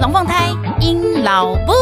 [0.00, 0.48] 龙凤胎
[0.80, 1.72] 阴老布。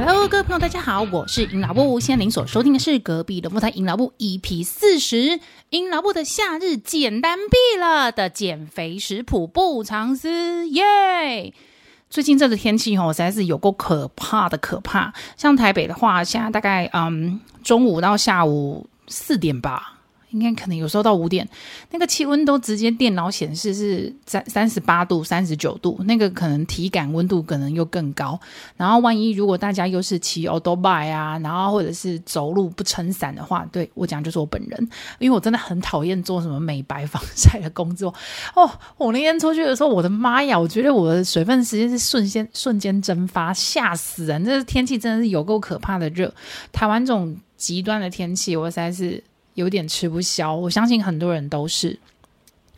[0.00, 2.00] Hello，各位朋友，大家好，我是阴老布。
[2.00, 11.54] 现在您所收听的是隔壁龙凤胎阴老布 EP 四十阴老布的夏日简单毙了的减肥食谱不藏私耶。
[12.08, 15.14] 最近这个天气哦，实在是有够可怕的可怕。
[15.36, 19.99] 像台北的话，现在大概嗯中午到下午四点吧。
[20.30, 21.48] 应该可能有时候到五点，
[21.90, 28.38] 那个气温都直接电脑显示是三三十八度、三十九度，那个可能体感温度可能又更高。
[28.76, 38.14] 然后万一如果大家又是骑欧兜拜啊，然后或者是走路不撑伞的话，对，我讲就是我本人，因为我真的很讨厌做什么美白防晒的工作
[38.54, 38.70] 哦。
[38.96, 44.44] 我那天出去的时候，我的妈呀，我觉得我的水分时间是瞬间瞬间蒸发，吓死人！
[44.44, 46.32] 这天气真的是有够可怕的热，
[46.70, 49.22] 台湾这种极端的天气，我实在是。
[49.60, 51.96] 有点吃不消，我相信很多人都是。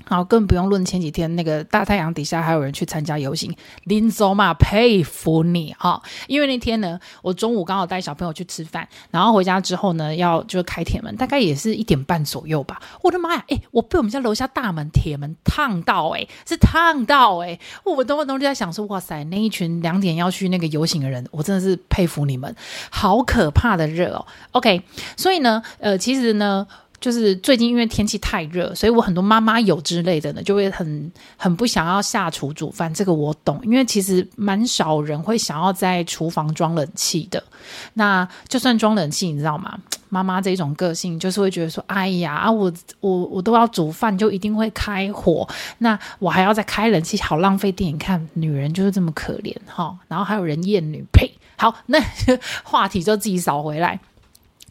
[0.04, 6.02] 好，更不用论前几天那个大太阳底下还有人去参加游行，林总嘛佩服你哈！
[6.26, 12.80] 因为那天呢，我中午刚好带小朋友去吃饭，然后回家之后呢，要就开铁门，大概也是一点半左右吧。
[13.02, 22.54] 我的妈呀，哎，我被我们家楼下大门铁门烫到，哎，是烫到，哎，我都都在想说，哇塞，那一群两点要去那个游行的人，我真的是佩服你们，
[22.90, 24.26] 好可怕的热哦。
[24.52, 24.82] OK，
[25.16, 26.66] 所以呢，呃，其实呢。
[27.02, 32.94] 就是最近因为天气太热，所以我很多妈妈有之类的呢，就会很很不想要下厨煮饭。
[32.94, 37.42] 这个我懂，因为其实蛮少人会想要在厨房装冷气的。
[37.94, 39.76] 那就算装冷气，你知道吗？
[40.08, 47.92] 妈妈这种个性就是会觉得说：“哎呀，啊，我我我都要煮饭，就一定会开火，那我还要再开冷气，好浪费电。
[47.92, 49.96] 你看，女人就是这么可怜哈。
[50.06, 51.28] 然后还有人厌女，呸！
[51.56, 51.98] 好，那
[52.62, 53.98] 话题就自己扫回来。”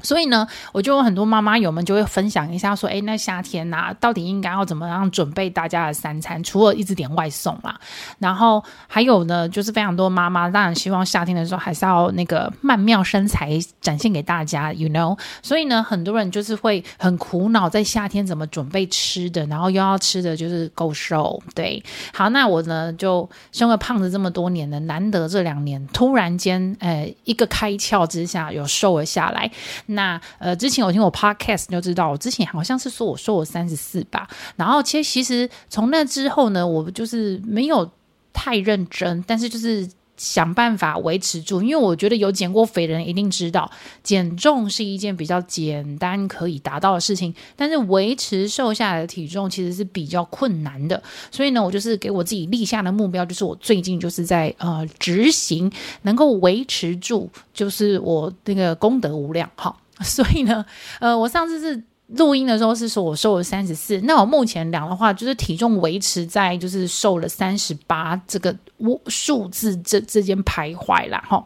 [0.03, 6.41] 所以呢，我就有很多妈妈友们就会分享一下，说：“诶，那夏天呐、啊，到底应该要怎么样准备大家的三餐？
[6.44, 7.79] 除了一直点外送啦，
[8.19, 15.17] 然后还有呢，就是非常多妈妈当然希望夏天的时候还是要那个曼妙身材展现给大家，you know。
[15.41, 21.41] 所以呢，很多人就是会很苦恼，在夏天怎么准备吃的，然后又要吃的就是够瘦。
[21.53, 21.83] 对，
[22.13, 29.50] 好，那我呢就身为胖子这么多年了，难得这两年突然间，呃，一个开窍之下有瘦了下来。
[29.91, 34.28] 那呃，之前我听我 podcast 就知道，我之前好像是说我说我三十四吧。
[34.56, 37.90] 然后其实其实从那之后呢，我就是没有
[38.34, 39.88] 太认真，但是就是
[40.22, 41.64] 想办法维持住。
[41.64, 43.70] 因为我觉得有减过肥的人一定知道，
[44.04, 51.02] 减重是一件比较简单可以达到的事情，但是维持瘦下来的体重其实是比较困难的。
[51.31, 55.72] 所以呢，我就是给我自己立下的目标，就是我最近就是在呃执行，
[56.04, 59.76] 能够维持住，就是我那个功德无量哈。
[60.02, 60.64] 所以呢，
[61.00, 61.84] 呃，我上次是
[62.18, 68.56] 录音的时候是说我瘦了三十四，那我目前量的话，就是体重维持在就是瘦了三十八这个
[69.08, 71.44] 数字这之间徘徊啦哈。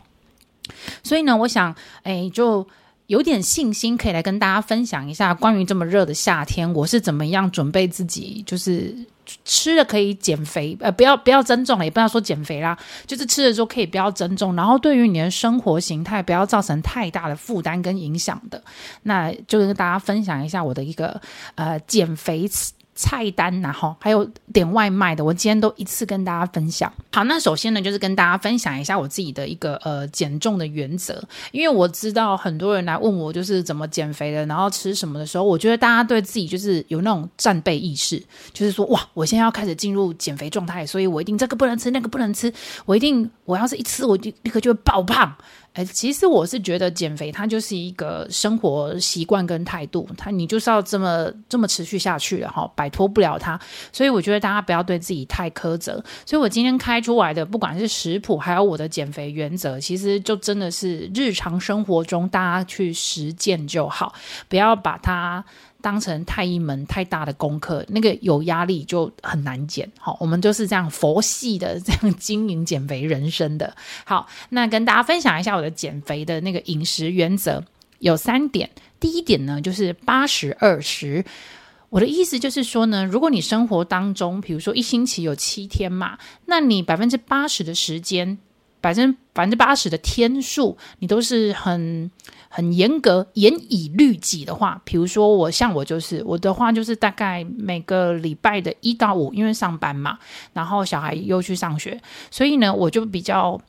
[1.04, 2.68] 所以呢，我想，哎，就
[3.08, 8.96] 有点信心可以来跟大家分享一下关于这么热的夏天，我是怎么样准备自己，就是。
[9.44, 18.62] 吃了可以减肥，呃，不要不要增重了，也不要说减肥啦，就是吃的时候可以不要增重，然后对于你的生活形态不要造成太大的负担跟影响的，
[19.04, 21.20] 那就跟大家分享一下我的一个
[21.56, 22.50] 呃减肥。
[22.96, 24.24] 菜单然后还有
[24.54, 26.92] 点外卖的，我今天都一次跟大家分享。
[27.12, 38.18] 好，那首先呢，就是跟大家分享一下我自己的一个呃减重的原则，因为我知道很多人来问我就是怎么减肥的，然后吃什么的时候，我觉得大家对自己就是有那种战备意识，
[38.54, 42.52] 就是说哇，我现在要开始进入减肥状态，所以我一定这个不能吃，那个不能吃，
[42.86, 45.36] 我一定我要是一吃，我就立刻就会爆胖。
[45.76, 53.60] 哎，其实我是觉得减肥它就是一个生活习惯跟态度，它你就是要这么这么持续下去了哈，摆脱不了它。
[53.92, 56.02] 所以我觉得大家不要对自己太苛责。
[56.26, 64.14] 所以我今天开出来的，不管是食谱还有我的减肥原则，其实就真的是日常生活中大家去实践就好，
[64.48, 65.44] 不要把它。
[65.86, 69.88] 当成太一门太大的功课，那个有压力就很难减。
[70.00, 73.72] 好，我们就是这样佛系的这样经营减肥人生的。
[74.04, 77.64] 好，那跟大家分享一下我的减肥的那个饮食原则
[78.00, 78.68] 有三点。
[79.00, 81.24] 第一点呢，就是八十二十。
[81.90, 88.40] 我的意思就是说呢，如果你生活当中，比如说一星期有七天嘛，那你百分之八十的时间。
[88.82, 92.12] 百分百分之八十的天数，你都是很
[92.50, 94.82] 很严格、严以律己的话。
[94.84, 100.18] 比如说我像我就是我的话，就是大概每个礼拜的一到五，因为上班嘛，
[100.54, 102.02] 然后小孩又去上学，
[102.32, 103.60] 所以呢，我就比较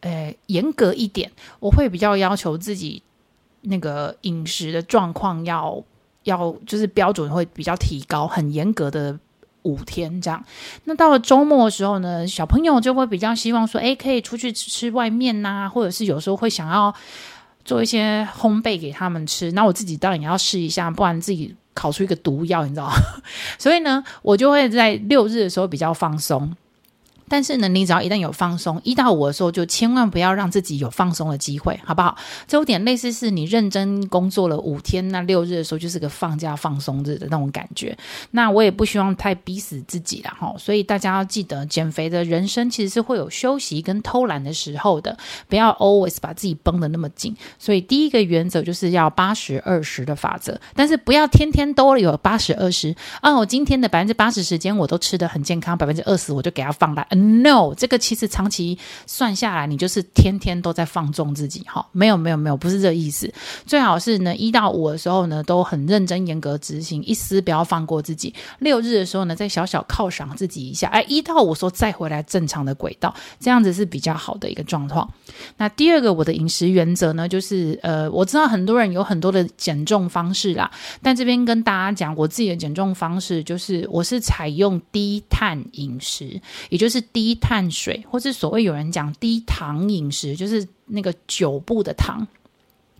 [0.00, 1.30] 呃严格一点。
[1.60, 3.02] 我会比较要求自己
[3.62, 5.82] 那个饮食的状况要
[6.24, 9.18] 要就是标准会比较提高，很严格的
[9.62, 10.44] 五天这样。
[10.84, 16.92] 那到了周末的时候呢，小朋友就会比较希望说，诶，可以出去吃吃外面呐、啊，或者是有时候会想要
[17.64, 19.52] 做一些烘焙给他们吃。
[19.52, 22.90] 那我自己当然也要试一下，不然自己烤出一个毒药，你知道？
[23.58, 26.54] 所以呢，我就会在六日的时候比较放松。
[27.32, 32.14] 但是呢，你只要一旦有放松，一到五的时候就千万不要让自己有放松的机会，好不好？
[32.46, 37.96] 这有点类似是你认真工作了五天，那六日的时候就是个放假放松日的那种感觉。
[38.32, 45.16] 那我也不希望太逼死自己了哈，所以大家要记得，减肥的人生其实是会有休息跟偷懒的时候的，
[45.48, 47.34] 不要 always 把自己绷得那么紧。
[47.58, 53.34] 所以第一个原则就是要八十二十的法则，但是不要天天都有八十二十啊！
[53.34, 57.06] 我今天的百分之八十时间我都吃得很健康，百分之二十我就给它放大。
[57.22, 58.76] No，这个其实长期
[59.06, 61.86] 算下来，你就是天天都在放纵自己哈。
[61.92, 63.32] 没有没有没有，不是这个意思。
[63.64, 68.34] 最好是呢，一到五的时候呢，都很认真严格执行，一丝不要放过自己。
[68.58, 70.88] 六日的时候呢，再小小犒赏自己一下。
[70.88, 75.08] 哎，一到五时候再回来正常的轨道，这样子是比较好的一个状况。
[75.56, 80.70] 那第二个我的饮食原则呢，就是呃，我知道很多人有很多的减重方式啦，
[81.02, 86.40] 但这边跟大家讲，我自己的减重方式就是我是采用低碳饮食，
[86.70, 92.26] 也就是低碳水，或是所谓有人讲低糖饮食，就是那个酒部的糖，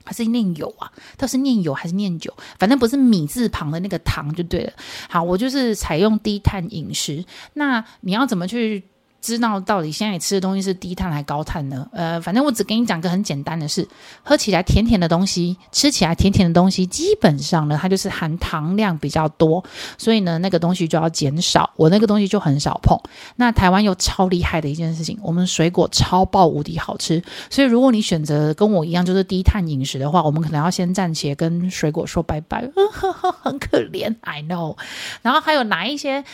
[0.04, 0.92] 还是念酉啊？
[1.16, 2.36] 它是念酉还是念酒？
[2.58, 4.72] 反正不是米字旁的那个糖就对了。
[5.08, 7.24] 好，我就是采用低碳饮食。
[7.54, 8.82] 那你要怎么去？
[9.22, 11.88] 知道到底现在你吃的东西是低碳还是高碳呢？
[11.92, 13.86] 呃，反正我只给你讲个很简单的事：
[14.24, 19.64] 喝起来甜甜的东西，吃起来甜甜的东西，基本上呢，它就是含糖量比较多，
[19.96, 21.70] 所以呢，那个东西就要减少。
[21.76, 22.98] 我那个东西就很少碰。
[23.36, 27.22] 那台湾有超厉害的一件事情，我们水果超爆无敌好吃。
[27.48, 34.76] 所以如果你选择跟我一样就是低碳饮食的话，我们可能要先暂且跟水果说拜拜，呵呵，很可怜，I know。
[35.22, 36.24] 然后还有哪一些？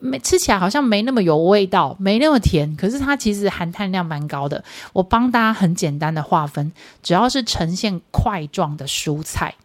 [0.00, 4.62] 没吃起来好像没那么有味道，没那么甜，可是它其实含碳量蛮高的。
[4.92, 6.70] 我帮大家很简单的划分，
[7.02, 9.56] 只要是呈现块状的蔬菜，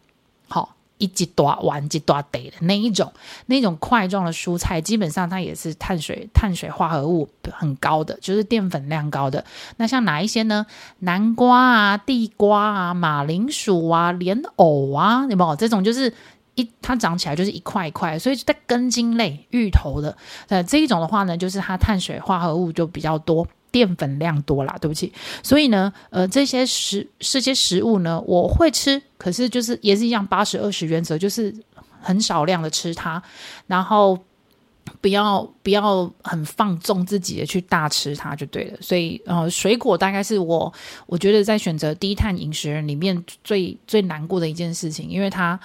[0.48, 3.14] 好，一几大碗几大堆的那一种，
[3.46, 9.46] 那种块状的蔬菜，基本上它也是碳水碳水化合物很高的，就是淀粉量高的。
[9.78, 10.66] 那像哪一些呢？
[11.00, 16.12] 南瓜啊、地瓜啊、马铃薯啊、莲藕啊，有没有这种就是？
[16.56, 20.16] 一它长起来就是一块一块，所以在根茎类、芋头的，
[20.48, 24.78] 呃，这一种的话呢，就是它碳水化合物就比较多，淀粉量多啦。
[24.80, 25.12] 对不起，
[25.42, 31.52] 所以呢，呃，这些食这些食物呢，我会吃，可是就是也是一样八十二十原则，就是
[32.00, 33.20] 很少量的吃它，
[33.66, 34.20] 然后
[35.02, 38.78] 不要不要很放纵自己的去大吃它就对了。
[38.80, 40.72] 所以呃，水果大概是我
[41.08, 45.60] 我觉得在选择低碳饮食里面最最难过的一件事情，因为它。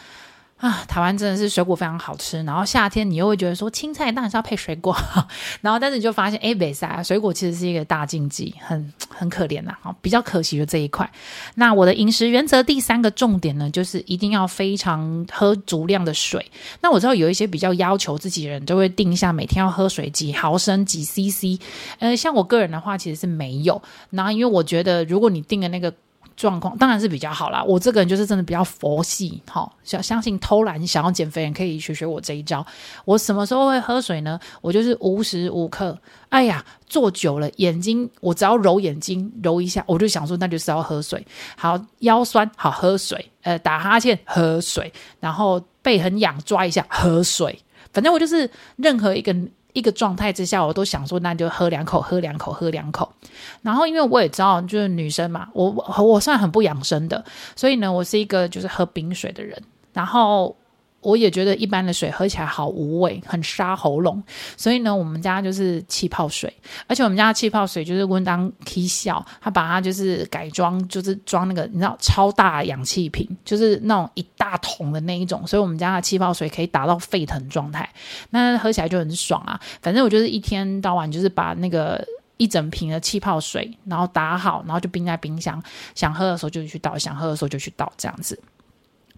[0.59, 4.97] 啊，台湾真的是水果非常好吃，然后夏天你又会觉得说青菜当然是要配水果，
[5.63, 11.09] 然后但是你就发现哎，没啥，水果其实是一个大禁忌，很很可怜呐，好，比较可惜的这一块。
[11.55, 16.45] 那我的饮食原则第三个重点呢，就是一定要非常喝足量的水。
[16.81, 21.61] 那我知道有一些比较要求自己的人，就会定一下每天要喝水几毫升几 CC，
[22.00, 25.95] 呃，像我个人的话其实是没有，然后因为我觉得如果你定的那个。
[26.38, 27.64] 状况当然是比较好啦。
[27.64, 32.64] 我这个人就是真的比较佛系，好，相相信偷懒想要减肥人可以学学我这一招。
[33.04, 34.38] 我什么时候会喝水呢？
[34.61, 35.99] 我就是无时无刻。
[36.28, 41.26] 哎呀，坐久了眼睛，我只要揉眼睛揉一下，我就想说那就是要喝水。
[41.57, 47.59] 好，腰酸好喝水，呃，打哈欠喝水，然后背很痒抓一下喝水。
[47.92, 49.35] 反正我就是任何一个。
[49.73, 53.11] 一个状态之下，我都想说，那就喝两口，喝两口，喝两口。
[53.63, 57.25] 然后，因为我也知道，就是女生嘛，我我算很不养生的，
[57.57, 59.63] 所以呢，我是一个就是喝冰水的人。
[59.93, 60.57] 然后。
[61.00, 64.23] 我也觉得一般的水喝起来好无味，很沙喉咙，
[64.57, 66.52] 所以呢，我们家就是气泡水，
[66.87, 77.88] 而且我们家的气泡水就是温当 K 笑，他把它就是改装，就是装那个你知道超大氧气瓶，就是那种一大桶的那一种，所以我们家的气泡水可以达到沸腾状态，
[78.31, 79.59] 那喝起来就很爽啊。
[79.81, 82.05] 反正我就是一天到晚就是把那个
[82.38, 85.62] 一整瓶的气泡水，然后打好，然后就冰在冰箱，
[85.95, 88.38] 想喝的时候就去倒，想喝的时候就去倒，这样子。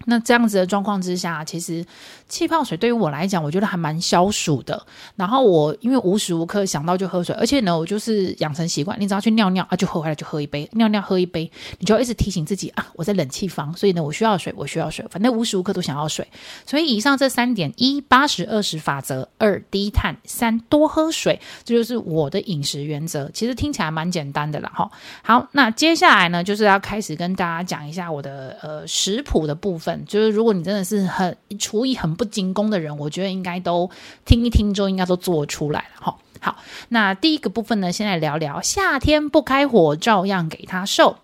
[0.05, 1.85] 那这样子的状况之下，其实
[2.27, 4.81] 气泡水对于我来讲，我觉得还蛮消暑的。
[5.15, 16.27] 然后我因为无时无刻想到就喝水，而且呢，我就是养成习惯，你只要去尿尿啊，就喝回来就喝一杯，尿尿喝一杯，你就要一直提醒自己啊，我在冷气房，所以呢，我需要水，我需要水，反正无时无刻都想要水。
[16.65, 23.29] 所以以上这三点：一八十二十法则；二低碳；三多喝水，这就是我的饮食原则。
[23.33, 24.89] 其实听起来蛮简单的啦，哈。
[25.23, 29.90] 好，那接下来呢，就是要开始跟大家讲一下我的呃食谱的部分。
[30.05, 33.89] 就是如果你真的是很厨艺很不精工的人，我觉得应该都
[34.25, 36.17] 听一听之后，应该都做出来了哈。
[36.39, 36.57] 好，
[36.89, 41.17] 那第一个部分呢，先来聊聊夏天不开火照样给他瘦，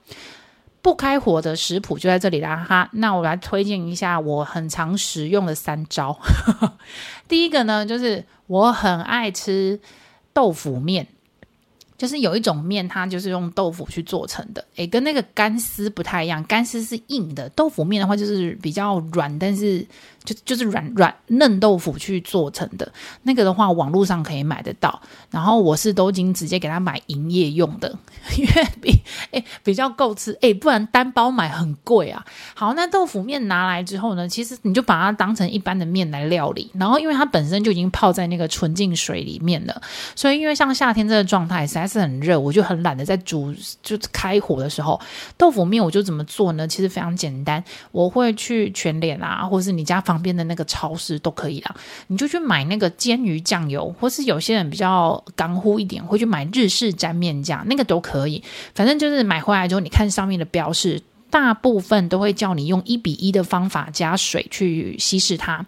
[0.81, 2.89] 不开火的食谱就在这里啦哈。
[2.93, 6.17] 那我来推荐一下我很常使用的三招。
[7.27, 9.79] 第一个呢，就是我很爱吃
[10.33, 11.07] 豆腐面。
[11.97, 19.85] 就是有一种面，它就是用豆腐去做成的，诶，跟那个干丝不太一样，干丝是硬的，豆腐面的话就是比较软，但是。
[20.27, 22.91] 就就是软软嫩豆腐去做成的
[23.23, 25.01] 那个的话，网络上可以买得到。
[25.31, 27.97] 然后我是都已经直接给他买营业用的，
[28.37, 28.91] 因为比
[29.31, 32.25] 诶比较够吃诶，不然单包买很贵啊。
[32.53, 36.69] 好，那豆腐面拿来之后呢，其实你就把它当成一般的面来料理。
[36.73, 39.81] 然后因为它本身就已经泡在那个纯净水里面了，
[40.13, 44.99] 所以因为像夏天这个状态实在是很热，我就很懒得在煮，就开火的时候，
[45.37, 46.67] 豆腐面我就怎么做呢？
[46.67, 50.16] 其实非常简单，我会去全脸啊，或是你家房。
[50.17, 51.75] 旁边的那个超市都可以啦，
[52.07, 58.43] 你就去买那个煎鱼酱油，或是有些人比较港呼一点，会去买日式沾面酱，那个都可以。
[58.73, 65.63] 反正就是买回来之后，你看上面的标示，大部分都会叫你用一比一的方法加水去稀释它。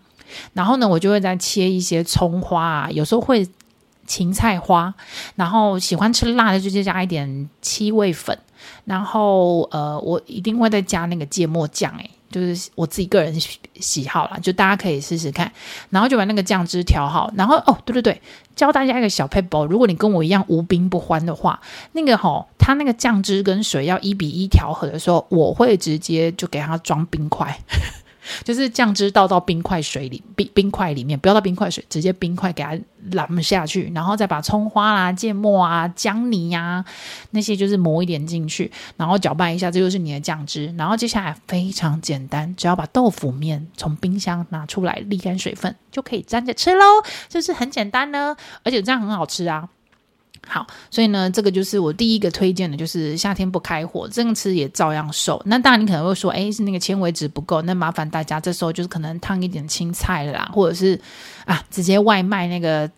[0.53, 3.47] 然后呢，我就会再切一些葱花啊，有时候会
[4.07, 4.91] 芹菜花，
[5.35, 8.35] 然后喜欢吃辣的就再加一点七味粉，
[8.85, 12.09] 然后呃，我一定会再加那个芥末酱，诶。
[12.29, 13.35] 就是我自己个人
[13.79, 15.51] 喜好啦，就大家可以试试看，
[15.89, 18.21] 然后就把那个酱汁调好，然后哦，对对对，
[18.55, 21.59] 教大家一个小撇步，如果你跟我一样无冰不欢的话，
[21.93, 27.57] 那个吼、哦，它那个酱汁跟水要一比一调和的时候，我会直接就给它装冰块。
[28.43, 32.77] 就是酱汁倒到冰块水里，冰冰块里面，不要倒冰块水，直接冰块给它
[33.11, 36.85] 揽下去，然后再把葱花啦、芥末啊、姜泥呀、啊、
[37.31, 40.73] 那些就是磨一点进去，然后搅拌一下，这就是你的酱汁。
[40.77, 46.83] 然后接下来非常简单，只要把豆腐面从冰箱拿出来，沥干水分，就可以沾着吃喽，
[47.27, 49.69] 就是很简单呢，而且这样很好吃啊。
[50.47, 55.41] 好，所以呢，这个就是我第一个推荐的，就是夏天不开火，这样吃也照样瘦。
[55.45, 60.99] 那当然，你可能会说，诶，是那个纤维质不够，那麻烦大家这时候就是可能烫一点青菜啦，或者是
[61.45, 62.89] 啊，直接外卖那个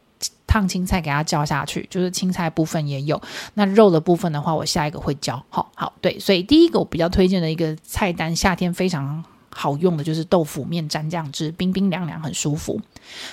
[0.48, 3.22] 烫青菜给它浇下去，就是青菜部分也有。
[3.56, 5.44] 那肉的部分的话，我下一个会教。
[5.50, 9.24] 好好，对，所以第一个我比较推荐的一个菜单，夏天非常。
[9.52, 12.80] 好用的就是豆腐面沾酱汁，冰冰凉凉，很舒服。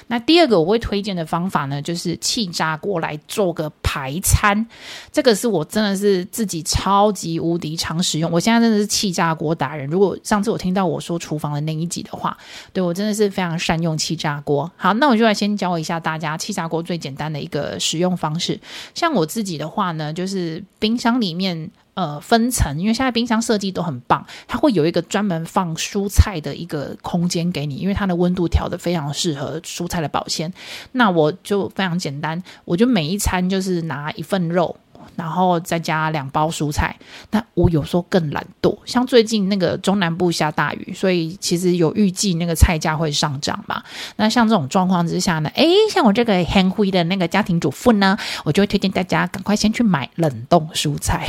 [0.08, 4.66] 那第二个我会推荐的方法呢，就是气炸锅来做个排餐。
[5.12, 9.88] 这个是我真的是自己超级无敌常使用，我现在真的是气炸锅达人。
[9.88, 12.36] 如果上次我听到我说厨房的那一集的话，
[12.72, 14.70] 对，我真的是非常善用气炸锅。
[14.76, 18.58] 好，那我就来先教一下大家气炸锅最简单的一个使用方式。
[18.94, 21.70] 像我自己的话呢，就是冰箱里面。
[21.98, 30.52] 呃，分层，因为现在冰箱设计都很棒，它会有一个专门放蔬菜的一个空间给你，因为它的温度调得非常适合蔬菜的保鲜。
[30.92, 34.76] 那我就非常简单，我就每一餐就是拿一份肉，
[35.16, 36.96] 然后再加两包蔬菜。
[37.32, 43.82] 那我有时候更懒惰，像最近那个中南部下大雨，所以其实有预计那个菜价会上涨嘛。
[44.14, 51.26] 那像这种状况之下呢，诶，像我这个很会的那个家庭主妇呢，我就会推荐大家赶快先去买冷冻蔬菜。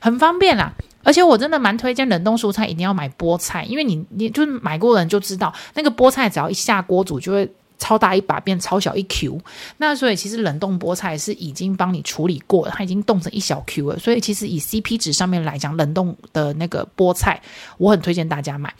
[0.00, 0.72] 很方便啦，
[1.02, 9.40] 而且我真的蛮推荐冷冻蔬菜，一定要买菠菜，因为你你就是买过人就知道，那个菠菜只要一下锅煮，就会超大一把变超小一 Q。
[9.78, 13.98] 那所以其实冷冻菠菜是已经帮你处理过了，它已经冻成一小 Q 了。
[13.98, 17.40] 所以其实以 CP 值上面来讲，冷冻的那个菠菜，
[17.78, 18.72] 我很推荐大家买。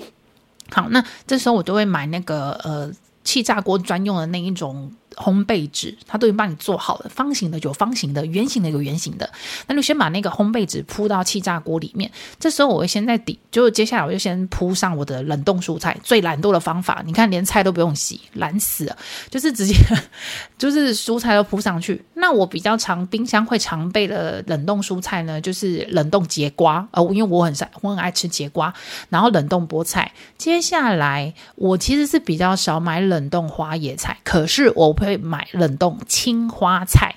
[0.71, 2.90] 好，那这时候我都会买那个呃
[3.25, 4.92] 气炸锅专用的那一种。
[5.16, 9.31] 烘焙纸，它都已经帮你做好了，方形的有方形的，圆形的有圆形的。
[9.66, 12.11] 那就先把那个烘焙纸铺到气炸锅里面。
[12.40, 15.97] 这时候我会先在底，就接下来我就先铺上我的冷冻蔬菜。
[16.02, 18.97] 最懒惰的方法，你看连菜都不用洗，懒死了，
[19.28, 19.75] 就是直接
[20.57, 22.02] 就是蔬菜都铺上去。
[22.14, 28.73] 那我比较常冰箱会常备的冷冻蔬菜呢，就是冷冻櫛瓜，呃，因为我很我很爱吃櫛瓜，
[29.11, 30.11] 然后冷冻菠菜。
[30.38, 34.97] 接下来我其实是比较少买冷冻花椰菜，可是我。
[35.04, 37.14] 会买冷冻青花菜，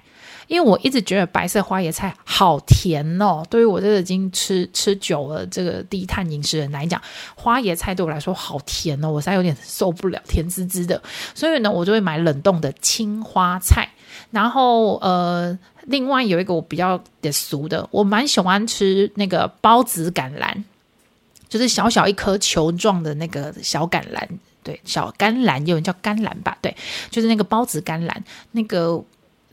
[0.48, 3.44] 因为我一直觉得白色花椰菜好甜哦。
[3.50, 7.02] 对于我这已经吃吃久了这个低碳饮食人来讲，
[7.36, 11.02] 花椰菜对我来说好甜哦，我实在有点受不了，甜滋滋的。
[11.34, 13.90] 所以呢，我就会买冷冻的青花菜。
[14.32, 20.64] 然后呃，另外有一个我比较的俗的，我蛮喜欢吃那个孢子橄榄，
[21.48, 24.28] 就是小小一颗球状的那个小橄榄。
[24.66, 26.58] 对，小甘蓝有人叫甘蓝吧？
[26.60, 26.76] 对，
[27.12, 29.02] 就是那个孢子甘蓝，那个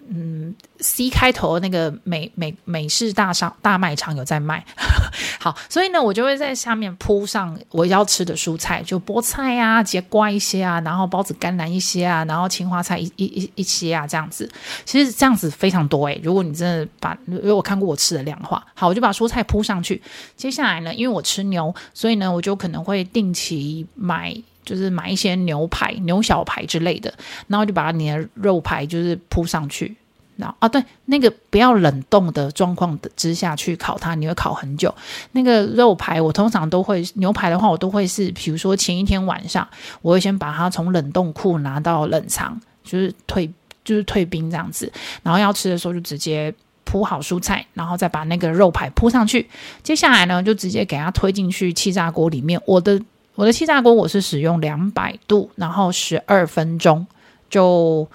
[0.08, 4.64] 嗯，C 开头那个美美美式大商大卖场有在卖，
[5.38, 14.50] 好，所以呢，我就会在下面铺上我要吃的蔬菜，就菠菜啊、节瓜一些啊，然后包子甘蓝一些啊，然后青花菜一一一一些啊，这样子，
[14.84, 16.20] 其实这样子非常多诶。
[16.24, 20.02] 如果你真的把，如果我看过我吃的量的话，好，我就把蔬菜铺上去。
[20.36, 24.34] 接下来呢，因为我吃牛，所以呢，我就可能会定期买。
[24.64, 27.12] 就是买一些牛排、牛小排之类的，
[27.48, 29.94] 然后就把你的肉排就是铺上去，
[30.36, 34.94] 然后啊，对，那个不要冷冻的状况之下去烤它，你会烤很久。
[35.32, 39.66] 那个肉排我通常都会，牛排的话我都会是，比如说前一天晚上，
[40.00, 43.50] 我会先把它从冷冻库拿到冷藏，就是退
[43.84, 44.90] 就是退冰这样子，
[45.22, 46.54] 然后要吃的时候就直接
[46.84, 49.48] 铺好蔬菜，然后再把那个肉排铺上去。
[49.82, 52.60] 接下来呢，就直接给它推进去气炸锅里面。
[52.64, 53.00] 我的。
[53.34, 57.06] 我的气炸锅我是使用两百度，然后十二分钟，
[57.48, 58.06] 就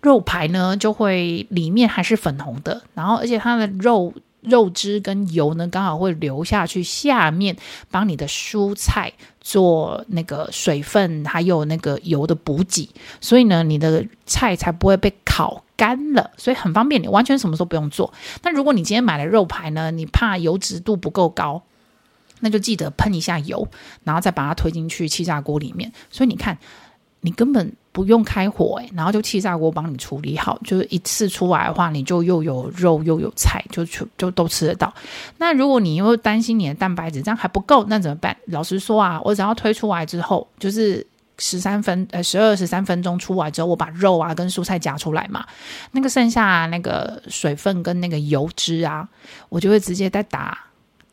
[0.00, 7.56] 肉排呢就会里面还是粉红的，然后而且它的肉肉汁跟油呢刚好会流下去，下面
[7.90, 18.12] 帮你的蔬菜做那个水分还有那个油的补给，所以呢你的菜才不会被烤干了，所以很方便，你完全什么都不用做。
[18.42, 21.62] 那如果你今天买了肉排呢，你怕油脂度不够高。
[22.42, 23.66] 那就记得喷一下油，
[24.04, 25.90] 然后再把它推进去气炸锅里面。
[26.10, 26.58] 所以你看，
[27.20, 34.92] 你根本不用开火，然后就气炸锅帮你处理好，就是一次出来的话，你就又有肉又有菜，就就就都吃得到。
[35.38, 38.36] 那如果你又担心你的蛋白质这样还不够，那怎么办？
[38.46, 41.06] 老实说啊，我只要推出来之后，就是
[41.38, 45.46] 十三分呃十二十三分钟出来之后，我把肉啊跟蔬菜夹出来嘛，
[45.92, 49.08] 那个剩下那个水分跟那个油脂啊，
[49.48, 50.58] 我就会直接再打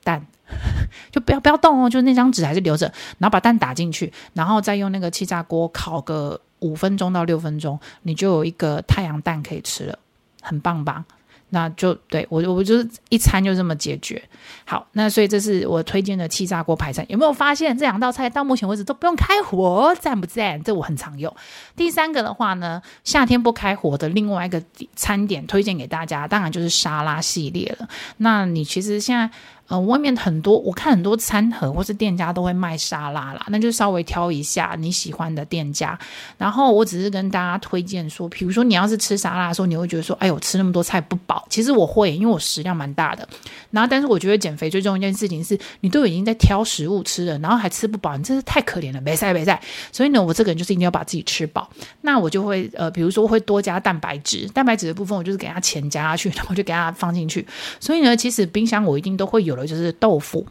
[0.03, 0.25] 蛋。
[1.11, 9.97] 就不要不要动哦，就那张纸还是留着，然后把蛋打进去，然后再用那个气炸锅烤个五分钟到六分钟，你就有一个太阳蛋可以吃了，
[10.41, 11.05] 很棒吧？
[11.51, 14.21] 那就对我我就是一餐就这么解决。
[14.65, 17.03] 好，那所以这是我推荐的气炸锅排餐。
[17.09, 20.61] 有没有发现这两道菜到目前为止都不用开火，赞不赞？
[20.61, 21.35] 这我很常用。
[21.75, 24.61] 第三个的话呢，夏天不开火的另外一个
[24.95, 27.89] 餐点推荐给大家，当然就是沙拉系列了。
[28.17, 29.31] 那你其实现在。
[29.69, 35.97] 呃，外面很多，我看很多餐盒或是店家都会卖沙拉啦，那就稍微挑一下你喜欢的店家。
[36.39, 41.45] 然后我只是跟大家推荐说，比如说你要是吃沙拉的时候，你会觉得说，哎呦，吃那么多菜不饱。
[41.51, 43.29] 其实我会，因为我食量蛮大的。
[43.69, 49.61] 然后，但是我觉得减肥最重要一件事情是，你都已经在挑食物吃了，然后还吃不饱，你真是太可怜了，没赛没赛。
[49.91, 51.69] 所以呢，我这个人就是一定要把自己吃饱。
[52.01, 57.45] 那我就会呃，比如说会多加蛋白质，蛋白质的部分我就是给它钱加下去，然后就给它放进去。
[57.79, 59.58] 所以呢，其实冰箱我一定都会有。
[59.65, 60.45] 就是豆腐，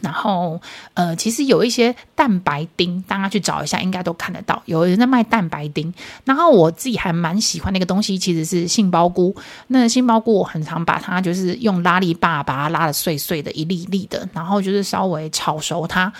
[0.00, 0.60] 然后
[0.94, 5.92] 呃，其实有一些蛋白丁，大家去找一下，应该都看得到，有人在卖蛋白丁。
[6.24, 9.34] 然后我自己还蛮喜欢那个东西，其实是杏鲍菇。
[9.68, 16.12] 那杏鲍菇我很常把它就是用拉力霸把它拉的碎碎的，一粒粒的，然后就是稍微炒熟它，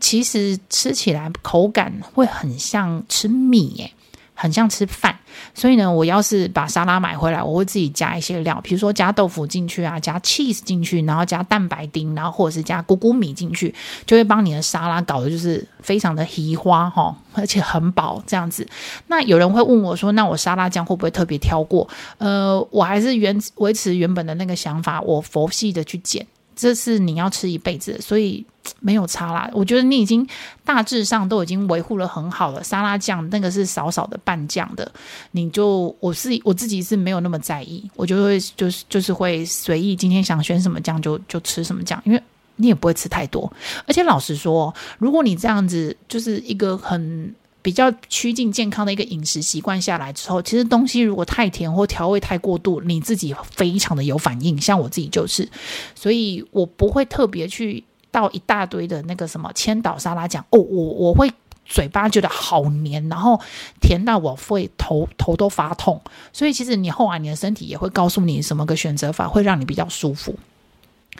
[0.00, 3.92] 其实吃起来口感会很像吃米耶。
[4.40, 5.14] 很像吃饭，
[5.54, 13.74] 所以呢，我要是把沙拉买回来，我会自己加一些料，比如说加豆腐进去啊，加 cheese 进去，然后加蛋白丁，然后或者是加谷谷米进去，
[14.06, 18.66] 就会帮你的沙拉搞得就是非常的稀花哈，而且很饱这样子。
[19.08, 21.86] 那有人会问我说，那我沙拉酱会不会特别挑过？
[22.16, 26.26] 呃，我还是原维持原本的那个想法，我佛系的去减。
[26.60, 28.44] 这是你要吃一辈子，所以
[28.80, 29.50] 没有差啦。
[29.54, 30.26] 我觉得你已经
[30.62, 32.62] 大致上都已经维护了很好了。
[32.62, 34.92] 沙拉酱那个是少少的拌酱的，
[35.30, 42.22] 你就我是我自己是没有那么在意，我就会就是就是会随意今天想选什么酱就就吃什么酱，因为
[42.56, 43.50] 你也不会吃太多。
[43.86, 47.34] 而且老实说，如果你这样子就是一个很。
[47.62, 54.60] 比较趋近健康的一个饮食习惯下来之后，其实东西如果太甜或调味太过度，你自己非常的有反应。
[54.60, 55.48] 像我自己就是，
[55.94, 60.44] 所以我不会特别去倒一大堆的那个什么千岛沙拉酱。
[60.50, 61.30] 哦，我我会
[61.66, 63.40] 嘴巴觉得好黏，然后
[63.80, 66.00] 甜到我会头头都发痛。
[66.32, 70.34] 所以其实你后来你的身体也会告诉你什么个选择法会让你比较舒服。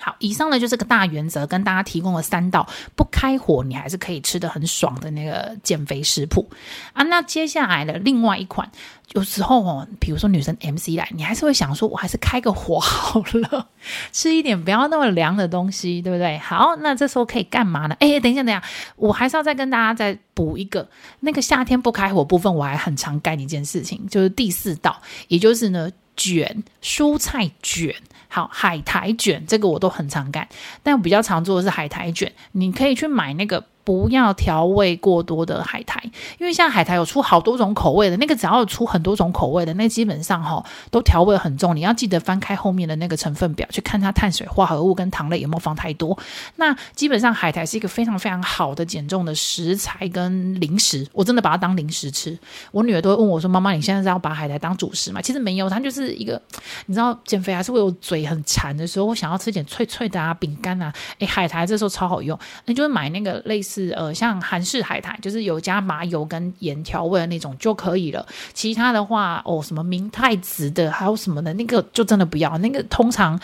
[0.01, 6.49] 好，以上呢就是个大原则，跟大家提供了三道不开火你还是可以吃得很爽的那个减肥食谱
[6.95, 7.03] 啊。
[7.05, 8.71] 那接下来的另外一款，
[9.13, 13.69] 有时候哦，比如说女生 MC 来，你还是会想说，我还是开个火 好了，
[14.11, 16.39] 吃一点不要那么凉的东西，对不对？
[16.39, 17.95] 好，那这时候可以干嘛呢？
[18.01, 18.63] 哎，等一下，等一下，
[18.97, 20.89] 我还是要再跟大家再补一个
[21.21, 27.95] 那个夏天不开火部分，我还很常干一件事情，就是第四道，也就是呢卷蔬菜卷。
[28.29, 30.47] 好，海苔卷这个我都很常干，
[30.83, 32.31] 但我比较常做的是海苔卷。
[32.53, 36.01] 你可以去买那个不要调味过多的海苔，
[36.39, 41.75] 因为现在海苔有出好多种口味的，那个只要有出很多种口味的，那基本上哈都调味很重。
[41.75, 46.17] 你要记得翻开后面的那个成分表，去看它碳水化合物跟糖类有没有放太多。
[46.57, 52.39] 那基本上海苔是一个非常非常好的减重的食材跟零食，我真的把它当零食吃。
[52.73, 56.41] 我女儿都会问我说：“妈妈，你现在是要把海苔当主食吗？”其实没有，它就是一个，
[56.87, 63.70] 你知道减肥还是会有嘴很馋的时候，我想要吃点脆脆的啊，饼干啊，诶，海苔这时候超好用，你就会买那个类似。
[63.71, 68.27] 是呃，像韩式海苔，就是有加麻油跟盐调味的那种就可以了。
[68.53, 72.59] 其他的话，哦，什么明太子的，还有什么的，那个就真的不要。
[72.59, 73.39] 那个通常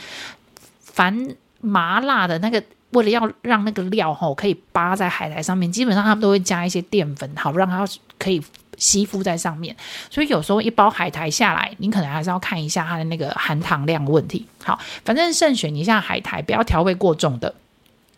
[0.80, 1.16] 凡
[1.60, 2.60] 麻辣的那个，
[2.90, 7.86] 为了要让那个料吼可以扒在海苔上面，基本上他们都会加一些淀粉，好让它
[8.18, 8.42] 可以
[8.76, 9.74] 吸附在上面。
[10.10, 14.44] 所以有时候一包海苔下来，你可能还是要看一下它的那个含糖量问题。
[14.64, 17.54] 好，反正慎选一下海苔，不要调味过重的。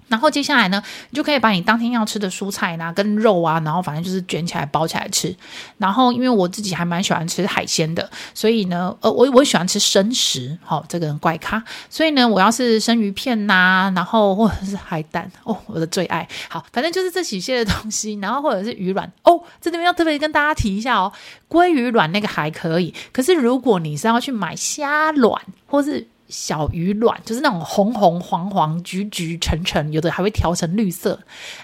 [0.09, 5.35] 然后接下来呢，你就可以把你当天要吃的蔬菜呢，跟肉啊，然后反正就是卷起来包起来吃。
[5.77, 11.63] 然后因为我自己还蛮喜欢吃海鲜的，所以呢，呃，我我喜欢吃生食，好、哦，这个人怪咖。
[11.91, 16.27] 所以呢，我要是生鱼片呐、啊，然后或者是海胆，哦，我的最爱。
[16.49, 19.11] 好，反正就是这几些的东西，然后或者是鱼卵。
[19.23, 21.13] 哦，这里面要特别跟大家提一下哦，
[21.49, 31.19] 鲑鱼卵那个还可以，可是如果你是要去买虾卵，或是小鱼卵就是那种红红黄黄橘橘橙橙，有的还会调成绿色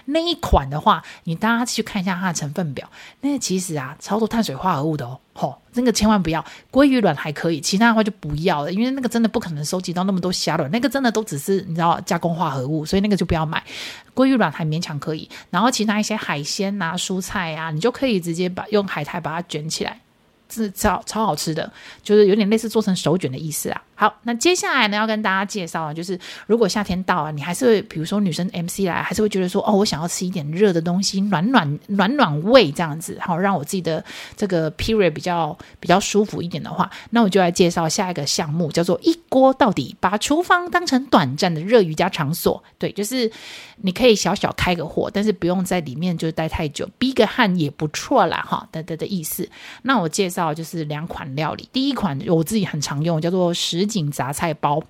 [0.05, 2.89] 那一款的话，你大家去看一下它的成分表。
[3.21, 6.43] 那其实啊，超多碳水化合物的哦，吼、那个千万不要。
[6.71, 13.63] 鲑鱼卵还可以，其他的话就不要了，因为那个真的不可能收集到那么多虾卵，那个真的都只是你知道加工化合物，所以那个就不要买。
[14.15, 19.99] 鲑鱼卵还勉强可以，然后其他一些海鲜啊、蔬菜啊，你就可以直接把用海苔把它卷起来。
[20.47, 21.69] 是超超好吃的，
[22.03, 23.81] 就是有点类似做成手卷的意思啊。
[23.95, 34.03] 好，那接下来呢，要跟大家介绍啊，就是如果夏天到啊，你还是会，比如说女生 MC 来，还是会觉得说，哦，我想要吃一点热的东西，暖暖暖暖胃这样子，好让我自己的
[34.35, 42.61] 这个 period 比较比较舒服一点的话，那我就来介绍下一个项目，叫做一锅到底，把厨房当成短暂的热瑜伽场所。
[42.77, 43.31] 对，就是
[43.77, 49.47] 你可以小小开个火，但是不用在里面就待太久，逼个汗也不错啦，哈的的的意思。
[49.83, 53.53] 那我介绍就是两款料理，第一款我自己很常用，叫做
[53.85, 54.81] 什锦杂菜包，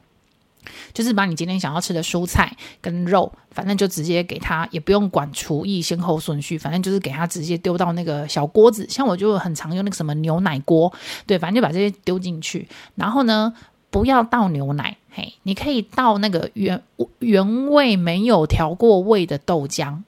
[0.93, 8.88] 就是把你今天想要吃的蔬菜跟肉，反正就直接给它，也不用管厨艺先后顺序，反正就是给它直接丢到那个小锅子。
[8.89, 10.91] 像我就很常用那个什么牛奶锅，
[11.27, 12.67] 对，反正就把这些丢进去。
[12.95, 13.53] 然后呢，
[13.89, 16.81] 不要倒牛奶，嘿，你可以倒那个原
[17.19, 20.01] 原味没有调过味的豆浆。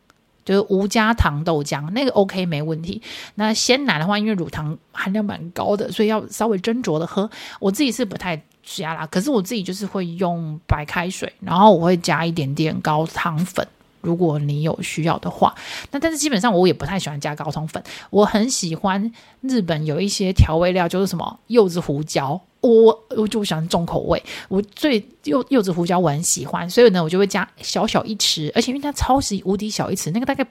[0.46, 3.02] 就是无加糖豆浆，那个 OK 没问题。
[3.36, 7.30] 那鲜奶的话，因为乳糖含量蛮高的，所以要稍微斟酌的喝。
[7.60, 13.66] 我自己是不太加啦，可是我自己就是会用白开水，然后我会加一点点高汤粉。
[14.02, 15.56] 如果你有需要的话，
[15.92, 17.82] 那但是基本上我也不太喜欢加高汤粉。
[18.10, 22.40] 我很喜欢日本有一些调味料，就是什么柚子胡椒。
[22.60, 30.46] 我我就喜欢重口味，我最柚柚子胡椒我很喜欢，所以呢，我就会加小小一匙，而且因为它超级无敌小一匙，那个大概。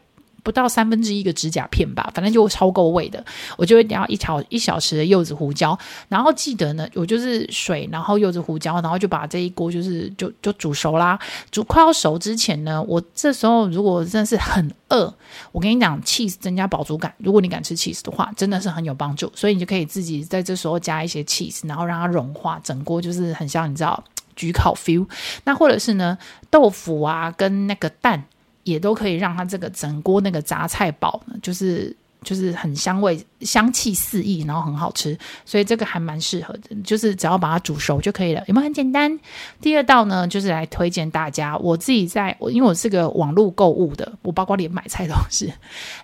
[0.46, 3.22] 不到三分之一个指甲片吧，反正就超够味的。
[3.56, 5.76] 我就会加一条一小时的柚子胡椒，
[6.09, 11.18] 然后记得呢，我就是水，然后柚子胡椒，然后就把这一锅就是就就煮熟啦。
[11.50, 15.12] 煮快要熟之前呢，我这时候如果真的是很饿，
[15.50, 17.12] 我跟你讲，cheese 增加饱足感。
[17.18, 19.28] 如果你敢吃 cheese 的话，真的是很有帮助。
[19.35, 24.04] 所以你就可以自己在这时候加一些 cheese，然后让它融化，整锅就是很像你知道
[24.37, 25.04] 焗烤 feel。
[25.42, 26.16] 那或者是呢，
[26.48, 28.22] 豆腐啊跟那个蛋。
[28.66, 36.74] 也都可以让它这个整锅那个杂菜煲呢，就是就是很香味、香气四溢，然后很好吃，所以这个还蛮适合的。
[36.83, 39.16] 就是只要把它煮熟就可以了，有没有很简单？
[39.61, 45.48] 第二道呢，就是来推荐大家，我自己在我因为我是个网络购物的，我包括连买菜都是。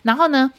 [0.02, 0.52] 然后呢，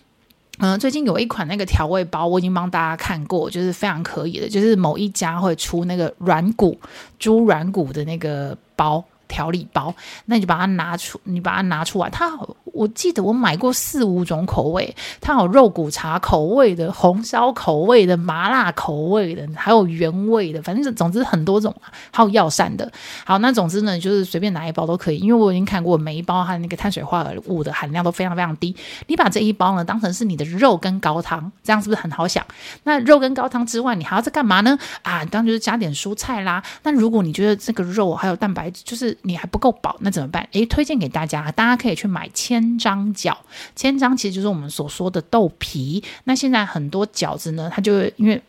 [0.57, 6.77] 嗯、最近有一款那个调味包，我已经帮大家看过，就是非常可以的，就是某一家会出那个软骨
[7.17, 9.01] 猪软骨的那个包。
[9.33, 9.93] 调理包，
[10.25, 12.07] 那你就把它拿出，你把它拿出来。
[12.11, 12.29] 它，
[12.65, 21.73] 我记得我买过四五种口味，它有肉骨茶口味的、红烧口味的、麻辣口味的，还有原味的，反正总之很多种，
[22.11, 22.89] 还有药膳的。
[23.25, 28.75] 好，那总之呢，就是随便拿一包都可以，因为我已经看过每一包它那个碳水化合物的含量都非常非常低。
[29.07, 32.45] 你把这一包呢当成是你的肉跟高汤，这样是不是很好想？
[32.83, 34.77] 那肉跟高汤之外，你还要再干嘛呢？
[35.01, 36.61] 啊，当然就是加点蔬菜啦。
[36.83, 40.47] 那如果你觉得这个肉还有蛋白质，就是你还不够饱，那怎么办？
[40.51, 43.35] 诶，推荐给大家，大家可以去买千张饺。
[43.75, 46.03] 千张其实就是我们所说的豆皮。
[46.25, 48.41] 那现在很多饺子呢，它就因为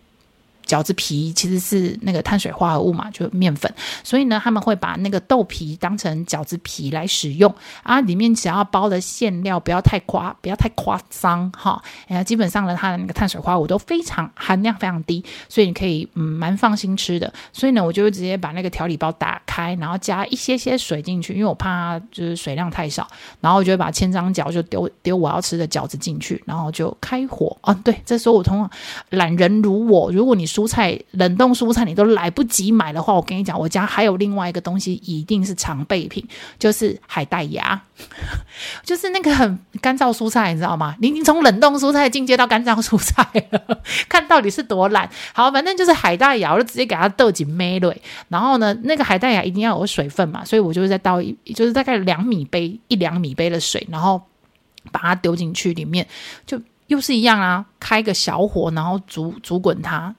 [0.67, 3.73] 饺子皮其实是那个碳水化合物嘛，就面粉，
[4.03, 8.01] 所以呢，他们会把那个豆皮当成饺子皮来使用啊。
[8.01, 11.83] 里面只要包的馅料不要太夸，不要太夸张哈。
[12.07, 17.33] 然后基本上呢，它的那个碳水化合物都非常含量非常低，所以你可以嗯蛮放心吃的。
[17.53, 23.09] 所以呢，我就会直接把那个调理包打开，然后加一些些水进去，因为我怕就是水量太少。
[23.41, 27.75] 然后我就会把千张饺就丢丢我要吃的饺子进去，然后就开火啊。
[27.85, 28.71] 对，这时候我通常
[29.11, 36.25] 懒人如我，如果你蔬菜冷冻蔬菜你都来不及买的话，我跟你讲，我家还有另外一个东西一定是常备品，
[36.61, 37.83] 就是海带芽，
[38.85, 40.95] 就是那个很干燥蔬菜，你知道吗？
[41.01, 45.11] 你已经从冷冻蔬菜进阶到干燥蔬菜了， 看到底是多懒。
[45.33, 48.03] 好，反正就是海带芽，我就直接给它倒进梅类。
[48.29, 54.23] 然后呢，那个海带芽一定要有水分嘛，所以我就是再倒一，就是大概两米杯一两米杯的水，然后
[54.93, 56.07] 把它丢进去里面，
[56.47, 60.15] 就又是一样啊，开个小火，然后煮煮滚它。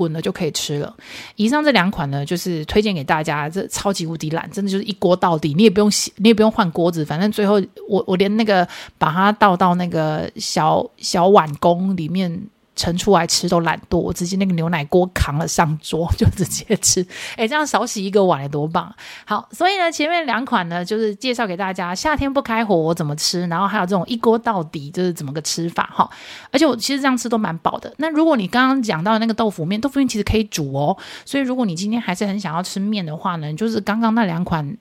[0.00, 0.96] 滚了就可以吃了。
[1.36, 3.50] 以上这两款呢，就是推荐给大家。
[3.50, 12.40] 这超级无敌懒，真的就是一锅到底，你也不用洗，你也不用换锅子，反正最后我我连那个把它倒到那个小小碗公里面。
[12.80, 18.90] 盛出来吃都懒惰，我直接那个牛奶锅扛了上桌就直接吃，哎，这样少洗一个碗也多棒！
[19.26, 26.08] 好，所以呢，前面两款呢就是介绍给大家，夏天不开火我怎么吃，然后还有这种一锅到底就是怎么个吃法哈。
[26.50, 27.92] 而且我其实这样吃都蛮饱的。
[27.98, 30.96] 那如果你刚刚讲到那个豆腐面，豆腐面其实可以煮哦。
[31.26, 34.74] 所以如果你今天还是很想要吃面的话呢，就是刚刚那两款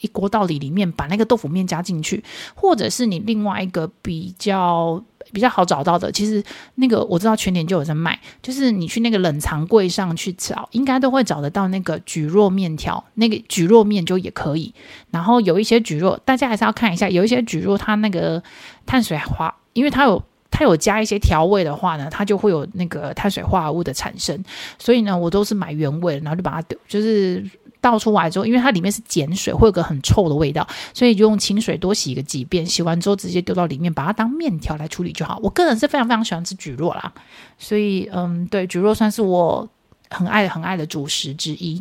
[0.00, 2.22] 一锅到底里面把那个豆腐面加进去，
[2.54, 5.02] 或者是你另外一个比较。
[5.32, 6.42] 比较好找到的，其实
[6.76, 14.74] 那个我知道全年就有在卖，就是你去那个冷藏柜上去找，应该都会找得到那个蒟蒻面条，那个蒟蒻面就也可以。
[15.10, 18.42] 然后有一些蒟蒻，大家还是要看一下，有一些蒟蒻它那个
[18.84, 24.44] 碳水化，因为它有它有加一些调味的话呢，它就会有那个碳水化合物的产生。
[24.78, 27.44] 所以呢，我都是买原味，然后就把它丢，就是。
[27.78, 35.38] 倒出来之后，因为它里面是碱水，会有个很臭的味道，所以就用清水多洗个几遍，洗完之后直接丢到里面，把它当面条来处理就好。
[35.40, 37.12] 我个人是非常非常喜欢吃蒟蒻啦，
[37.58, 39.68] 所以嗯，对，蒟蒻算是我
[40.10, 41.80] 很爱很爱的主食之一。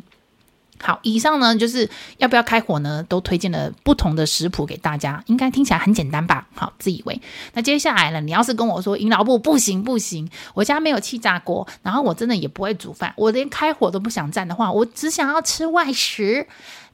[0.82, 6.46] 好，以上呢就是要不要开火呢，都推荐了不同的食谱给大家，应该听起来很简单吧？
[6.54, 7.20] 好，自以为。
[7.54, 16.48] 那接下来呢，你要是跟我说，营老部不行不行，我家没有气炸锅，然后我真的也不会煮饭，我连开火都不想站的话，我只想要吃外食。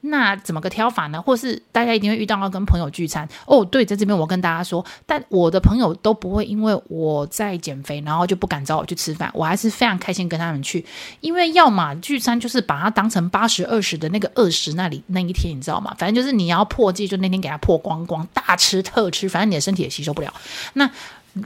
[0.04, 1.22] 那怎么个挑法呢？
[1.22, 3.64] 或是大家一定会遇到要跟朋友聚餐哦。
[3.64, 9.30] 对，在这边我跟大家说，但我的朋友都不会因为我在减肥，然后就不敢找我去吃饭。
[9.32, 10.84] 我还是非常开心跟他们去，
[11.20, 15.94] 因为要么聚餐就是把它当成八十二十的那个二十那里那一天，你知道吗？
[15.96, 20.34] 反正就是你要破戒，就那天给他破光光，大吃特吃，反正你的身体也吸收不了。
[20.74, 20.90] 那。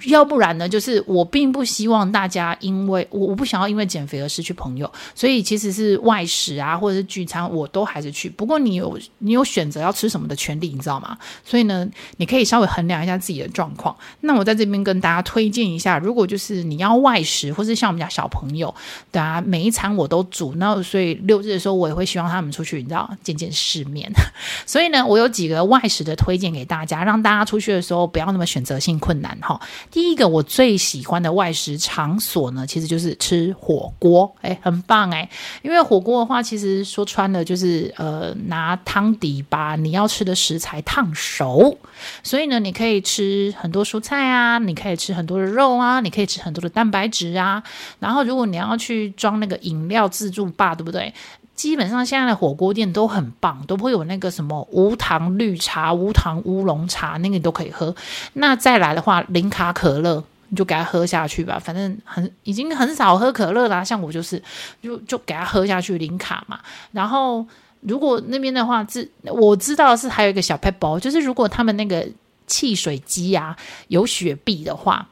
[0.06, 8.28] 要不然呢，就是我并不希望大家因为我我不想要因为减肥而失去朋友，所以其实是外食啊，或者是聚餐，我都还是去。
[8.28, 11.16] 不过你有你有选择要吃什么的权利，你知道吗？
[11.44, 13.96] 所以呢，你可以稍微衡量一下自己的状况。
[14.20, 18.74] 那我在这边跟大家推荐一下，如果就是你要外食，或是像我们家小朋友，
[19.12, 24.10] 对啊，每一餐我都煮，那所以六日的时候我也会希望他们出去，你知道，见见世面。
[24.66, 29.60] 所以呢，我有几个外食的推荐给大家，让大家出去的时候不要那么选择性困难哈。
[29.90, 35.28] 第一个我最喜欢的外食场所呢，其实就是吃火锅，诶，很棒诶，
[35.62, 41.76] 因为火锅的话，其实说穿了就是呃拿汤底把你要吃的食材烫熟，
[42.22, 47.62] 所以呢，你可以吃很多蔬菜啊，你可以吃很多的肉啊，你可以吃很多的蛋白质啊，
[47.98, 51.12] 然后如果你要去装那个饮料自助吧，对不对？
[51.56, 57.92] 基本上现在的火锅店都很棒，都会有那个什么无糖绿茶、无糖乌龙茶，那个你都可以喝。
[58.34, 61.58] 那再来的话，零卡可乐，你就给他喝下去吧。
[61.58, 64.40] 反正很已经很少喝可乐啦，像我就是
[64.82, 66.60] 就就给他喝下去，零卡嘛。
[66.92, 67.44] 然后
[67.80, 72.06] 如果那边的话，是我知道是还有一个小撇步，就是如果他们那个
[72.46, 73.56] 汽水机啊
[73.88, 75.08] 有雪碧的话。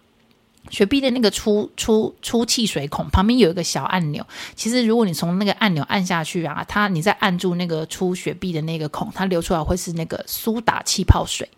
[0.71, 11.49] 雪碧的那个出出出气水孔旁边有一个小按钮，其实如果你从那个按钮按下去啊，它你再按住那个出雪碧的那个孔，它流出来会是那个苏打气泡水。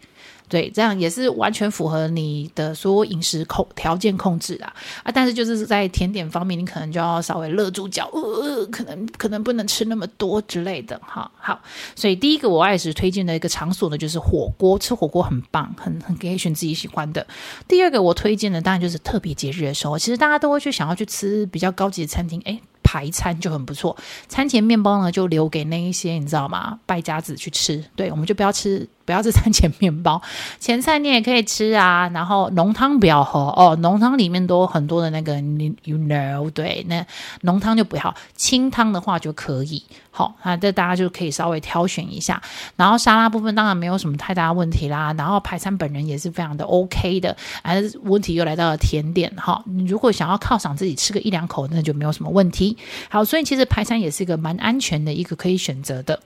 [0.48, 5.10] 对，这样也是完全符合你的所有饮食控条件控制啊啊！
[5.12, 11.00] 但是就是在甜点方面，你可能就要稍微勒住脚，呃，可能可能不能吃那么多之类的。
[11.04, 11.60] 哈，好，
[11.96, 17.26] 所以第一个我爱食推荐的一个场所呢，就是火锅，吃火锅很棒，很很可以选自己喜欢的。
[17.66, 23.96] 第二个我推荐的当然就是特别节日的时候，其实大家都会去想要去吃比较高级的餐厅，诶，排餐就很不错。
[24.28, 26.78] 餐前面包呢就留给那一些你知道吗？
[26.86, 28.88] 败家子去吃，对，我们就不要吃。
[29.06, 30.20] 不要吃餐前面包。
[30.60, 37.06] 前菜你也可以吃啊，然后浓汤不要喝哦，浓汤里面都很多的那个你 you know 对，那
[37.42, 39.82] 浓汤就不要，清汤的话就可以。
[40.10, 42.40] 好，那这大家就可以稍微挑选一下。
[42.74, 45.14] 然后沙拉部分当然没有什么太大问题啦。
[45.16, 47.36] 然后排餐本人也是非常的 OK 的。
[47.62, 52.78] 而问题又来到了甜点哈，你如果想要犒赏自己吃个一两口，那就没有什么问题。
[53.10, 56.18] 好，所以其实排餐也是一个蛮安全的一个可以选择的。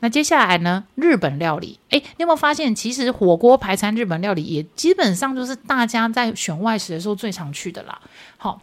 [0.00, 7.98] 那接下来呢，日本料理，诶，有没有发现，其实火锅排餐日本料理也基本上就是大家在选外食的时候最常去的啦。
[8.36, 8.60] 好。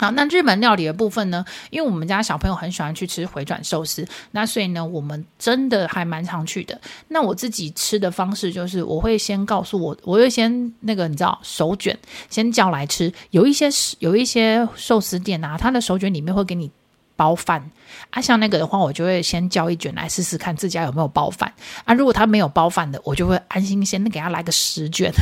[0.00, 1.44] 好，那日本料理的部分呢？
[1.70, 6.80] 因为我们家小朋友很喜欢去吃回转寿司，那所以呢，我们真的还蛮常去的。
[7.08, 11.98] 那我自己吃的方式就是，我会先告诉我，我会先那个你知道手卷
[12.30, 13.12] 先叫来吃。
[13.30, 16.70] 有一些有一些寿司店啊，它的手卷里面会给你
[17.16, 17.68] 包饭
[18.10, 21.52] 啊，像那个的话，我就会先交一卷来试试看自家有没有包饭
[21.84, 21.94] 啊。
[21.94, 25.12] 如果他没有包饭的，我就会安心先给他来个十卷。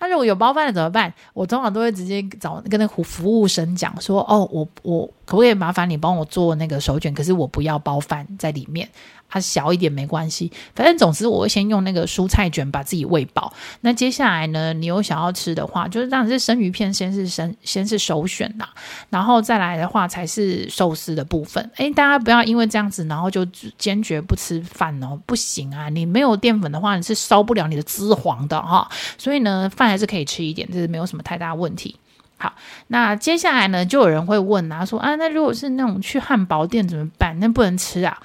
[0.00, 1.12] 那、 如果有包饭的怎么办？
[1.34, 7.12] 我通常都会直接找跟那个服务生讲说：“哦，我我可不可以麻烦你帮我做那个手卷？
[7.12, 8.88] 可是我不要包饭在里面。”
[9.28, 13.52] 它小一点没关系，反正总之我会先用那个蔬菜卷把自己喂饱。
[13.80, 18.72] 那接下来呢，你有想要吃的话，就是当然是生鱼片先是生先是首选啦，
[19.10, 21.68] 然后再来的话才是寿司的部分。
[21.74, 23.44] 诶，大家不要因为这样子，然后就
[23.76, 25.88] 坚决不吃饭哦，不行啊！
[25.88, 28.88] 你没有淀粉的话，你是烧不了你的脂肪的哈。
[29.18, 31.96] 所以呢，饭还是可以吃一点，这是没有什么太大问题。
[32.38, 32.54] 好，
[32.88, 37.38] 那接下来呢，就有人会问啊，说啊，那如果是那种去汉堡店怎么办？
[37.40, 38.18] 那不能吃啊？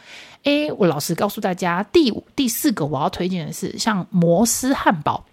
[0.44, 5.26] 诶，我老实告诉大家，第五、第四个我要推荐的是像摩斯汉堡。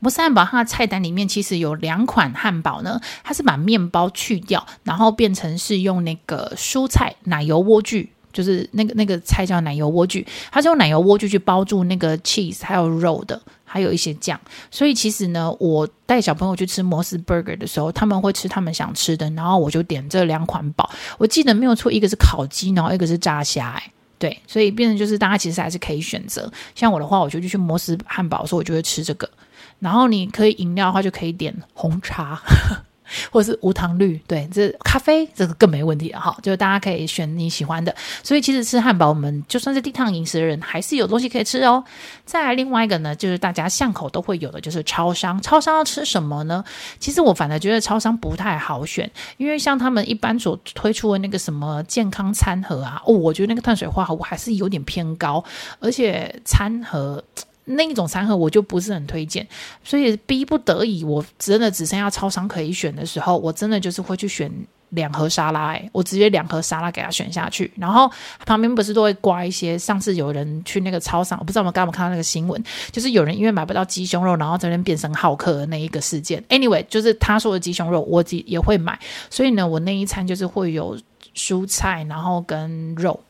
[0.00, 13.40] 摩斯汉堡它的菜单里面其实有两款汉堡呢，它是把面包去掉，然后变成是用那个蔬菜奶油莴苣，就是那个那个菜叫奶油莴苣，它是用奶油莴苣去包住那个 cheese 还有肉的，
[13.70, 14.38] 还有一些酱。
[14.70, 20.90] 所以其实呢，我带小朋友去吃摩斯 burger 的时候，他们会吃他们想吃的，然后我就点这两款堡。
[21.18, 23.92] 我记得没有错，一个是烤鸡，然后一个是炸虾，哎。
[24.18, 26.52] 对，所以变成就是大家其实还是可以选择。
[26.74, 29.26] 像我的话，我就去摩斯汉堡所以，我就会吃这个。
[29.78, 32.38] 然后你可以饮料的话，就可以点红茶。
[33.30, 37.94] 或者是无糖绿，对，这咖啡这个更没问题了哈，就是大家可以选你喜欢的。
[38.22, 41.82] 所以其实吃汉堡，我们就算是低碳饮食的人，还是有东西可以吃哦。
[42.24, 45.40] 再来另外一个呢，就是大家巷口都会有的，就是超商。
[45.42, 46.64] 超商要吃什么呢？
[46.98, 55.44] 其实我反而觉得超商不太好选，因为像他们一般所推出的那个什么健康餐盒啊，哦，我觉得那个碳水化合物还是有点偏高，
[55.80, 57.22] 而且餐盒。
[57.64, 59.46] 那一种餐盒我就不是很推荐，
[59.84, 64.50] 所以逼不得已，我真的只剩下超商可以选的时候，我真的就是会去选
[64.88, 67.70] 两盒沙拉，欸，我直接两盒沙拉给他选下去。
[67.76, 68.10] 然后
[68.44, 76.42] 旁边不是都会挂一些，上次有人去那个超商，我不知道我们刚刚看到那个新闻，就是有人因为买不到鸡胸肉，然后在那边变成好客的那一个事件。
[76.48, 78.98] Anyway，就是他说的鸡胸肉，我也会买，
[79.30, 80.98] 所以呢，我那一餐就是会有
[81.36, 83.20] 蔬菜，然后跟肉。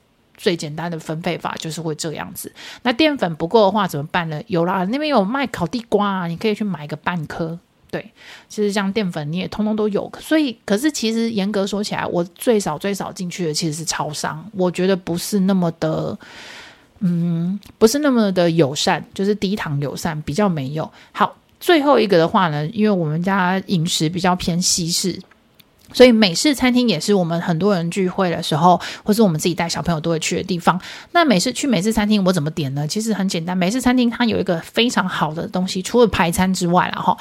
[0.40, 2.50] 最简单的分配法就是会这样子。
[2.82, 4.40] 那淀粉不够的话怎么办呢？
[4.46, 7.58] 有啦，那边有卖烤地瓜啊，你可以去买个半颗。
[7.90, 8.10] 对，
[8.48, 10.10] 其实像淀粉你也通通都有。
[10.18, 14.48] 所以，可是其实严格说起来，我最少最少进去的其实是超商。
[14.52, 16.16] 我觉得不是那么的，
[17.00, 20.90] 嗯，不是那么的友善，就是低糖友善，比较没有。
[21.12, 25.20] 好，最后一个的话呢，因为我们家饮食比较偏西式。
[25.92, 30.80] 所以美式餐厅也是我们很多人聚会的时候，或是我们自己带小朋友都会去的地方。
[31.12, 32.86] 那美式去美式餐厅，我怎么点呢？
[32.86, 37.16] 其实很简单，美式餐厅它有一个非常好的东西，除了排餐之外啦，哈，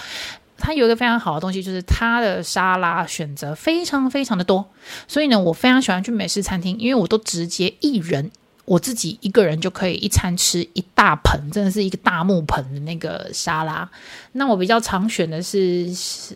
[0.58, 4.66] 它有一个非常好的东西，就是它的沙拉选择非常非常的多。
[5.08, 8.30] 所以呢，我非常喜欢去美式餐厅，因为我都直接一人
[8.66, 13.90] 我自己一个人就可以一餐吃一大盆，真的是一个大木盆的那个沙拉。
[14.34, 15.90] 那我比较常选的是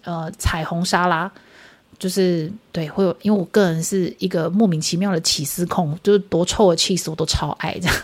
[0.04, 1.32] 呃彩虹沙拉。
[2.04, 7.96] 就是对，会有，因为我个人是一个莫名其妙的起司控，就是多臭的起司我都超爱这样。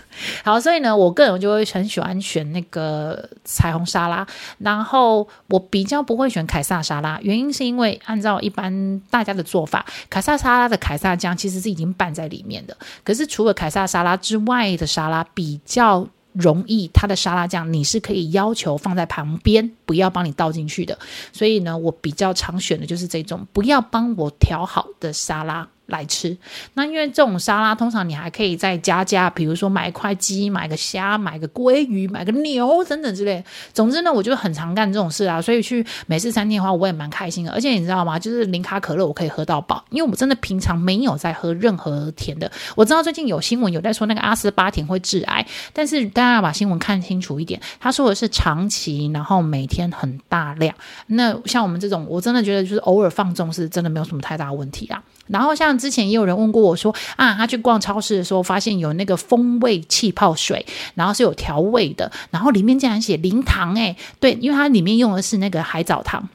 [0.41, 4.25] 好，所以呢，我个人就会很喜欢选那个彩虹沙拉，
[4.59, 16.07] 然后我比较不会选凯撒沙拉，原因是因为按照一般大家的做法，凯撒沙拉的凯撒酱其实是已经拌在里面的，可是除了凯撒沙拉之外的沙拉比较。
[16.39, 20.97] 容易，它的沙拉酱你是可以要求放在旁边，不要帮你倒进去的。
[21.33, 25.67] 所以呢，我比较常选的就是这种不要帮我调好的沙拉。
[25.89, 26.35] 来吃。
[26.73, 33.43] 那因为这种沙拉通常你还可以再加价，比如说买一块鸡、买个虾、买个鲑鱼、买个牛等等之类。
[33.73, 37.51] 总之呢，我就很常干这种事啊，所以去美式餐厅的话，我也蛮开心的。
[37.51, 38.17] 而且你知道吗？
[38.17, 42.51] 就是零卡可乐我可以喝到饱，因为我真的平常没有在喝任何甜的。
[42.75, 47.59] 我知道最近有新闻有在说那个阿斯巴甜会致癌，但是大家要把新闻看清楚一点。
[47.79, 50.73] 他说的是长期，然后每天很大量。
[51.07, 55.01] 那像我们这种，我真的觉得就是偶尔放纵是真的没有什么太大问题啊。
[55.29, 60.65] 然后像之前也有人问过我说啊，他去逛超市的时候发现有那个风味气泡水，
[60.95, 66.27] 然后是有调味的，然后里面竟然写零糖诶，对，因为它里面用的是那个海藻糖。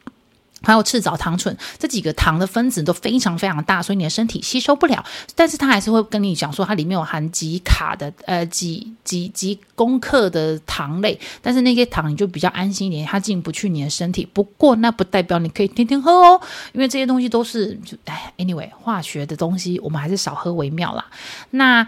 [0.64, 5.04] 还有赤藻糖醇这几个糖的分子都非常非常大，所以你的身体吸收不了。
[5.34, 14.26] 但是它还是会跟你讲说，它里面有含几卡的呃几几几公克的糖类，但是那些糖你就比较安心一点，它进不去你的身体。
[14.32, 16.40] 不过那不代表你可以天天喝哦，
[16.72, 21.04] 因为这些东西都是就哎，anyway 化学的东西，我们还是少喝为妙啦。
[21.50, 21.86] 那。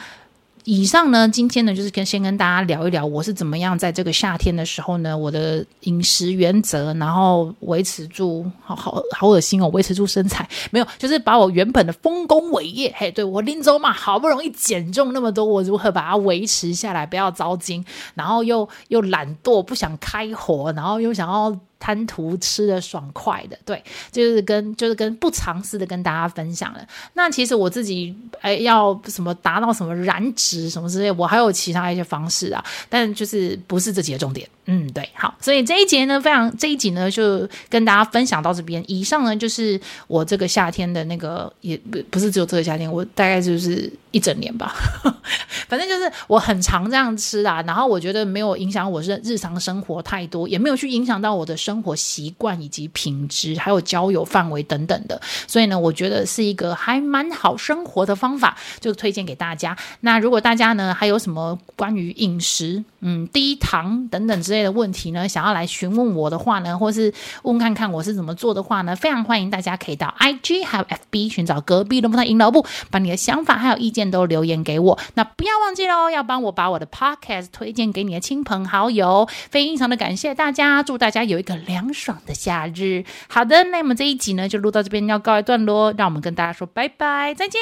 [0.69, 21.57] 以上呢，今天呢，就是跟先跟大家聊一聊，我是怎么样在这个夏天的时候呢，我的饮食原则，然后维持住，好好好恶心哦，维持住身材，没有，就是把我原本的丰功伟业，嘿，对我林州嘛，好不容易减重那么多，我如何把它维持下来，不要糟心，然后又又懒惰，不想开火，然后又想要。
[21.79, 26.87] 贪图吃的爽快的，对，就是跟就是跟不尝试的跟大家分享了。
[27.15, 34.49] 那其实我自己哎，要什么达到什么燃脂什么之类，我还有其他一些方式啊，但就是不是这集的重点。
[34.69, 38.83] 嗯，对，好，所以这一节呢，非常这一集呢，就跟大家分享到这边。
[38.89, 44.75] 以上呢，就是我这个夏天的那个，也不不是只有这个夏天，我大概就是一整年吧。
[45.69, 55.21] 反正就是我很常这样吃啊，然后我觉得没有影响我是日常生活太多，也没有去影响到我的生活习惯以及品质，还有交友范围等等的。
[55.47, 59.77] 所以呢，我觉得是一个还蛮好生活的方法，就推荐给大家。
[60.01, 67.13] 那如果大家呢，还有什么关于饮食，嗯，低糖等等之类的问题呢，想要来询问我的话呢，或是
[67.43, 74.99] 问看看我是怎么做的话呢，非常欢迎大家可以到 IG 还有 FB 寻找隔壁龙凤胎阴老木，把你的想法还有意见都留言给我。
[75.15, 79.29] 那不要忘记了，要帮我把我的 Podcast 推荐给你的亲朋好友。
[79.51, 83.05] 非常的感谢大家，祝大家有一个凉爽的夏日。
[83.29, 87.61] 好的，那我们这一集呢就录到这边要告一段落，让我们跟大家说拜拜，再见。